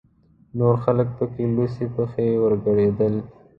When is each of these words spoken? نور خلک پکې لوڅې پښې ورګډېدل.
نور 0.57 0.75
خلک 0.83 1.07
پکې 1.17 1.43
لوڅې 1.55 1.85
پښې 1.95 2.25
ورګډېدل. 2.43 3.13